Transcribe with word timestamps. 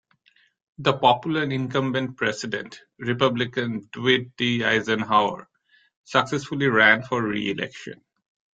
The 0.79 0.97
popular 0.97 1.43
incumbent 1.43 2.17
President, 2.17 2.81
Republican 2.97 3.87
Dwight 3.91 4.35
D. 4.35 4.63
Eisenhower, 4.63 5.47
successfully 6.05 6.65
ran 6.69 7.03
for 7.03 7.21
re-election. 7.21 8.03